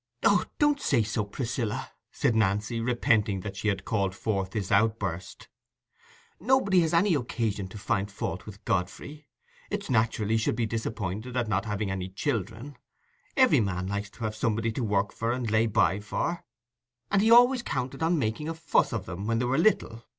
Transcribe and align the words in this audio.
"Oh, 0.23 0.45
don't 0.57 0.81
say 0.81 1.03
so, 1.03 1.23
Priscilla," 1.23 1.91
said 2.11 2.33
Nancy, 2.33 2.79
repenting 2.81 3.41
that 3.41 3.55
she 3.55 3.67
had 3.67 3.85
called 3.85 4.15
forth 4.15 4.49
this 4.49 4.71
outburst; 4.71 5.47
"nobody 6.39 6.79
has 6.81 6.91
any 6.91 7.13
occasion 7.13 7.67
to 7.67 7.77
find 7.77 8.09
fault 8.09 8.47
with 8.47 8.65
Godfrey. 8.65 9.27
It's 9.69 9.91
natural 9.91 10.29
he 10.29 10.37
should 10.37 10.55
be 10.55 10.65
disappointed 10.65 11.37
at 11.37 11.47
not 11.47 11.65
having 11.65 11.91
any 11.91 12.09
children: 12.09 12.77
every 13.37 13.59
man 13.59 13.85
likes 13.85 14.09
to 14.09 14.23
have 14.23 14.35
somebody 14.35 14.71
to 14.71 14.83
work 14.83 15.13
for 15.13 15.31
and 15.31 15.51
lay 15.51 15.67
by 15.67 15.99
for, 15.99 16.45
and 17.11 17.21
he 17.21 17.29
always 17.29 17.61
counted 17.61 17.99
so 18.01 18.07
on 18.07 18.17
making 18.17 18.49
a 18.49 18.55
fuss 18.55 18.91
with 18.93 19.07
'em 19.07 19.27
when 19.27 19.37
they 19.37 19.45
were 19.45 19.59
little. 19.59 20.03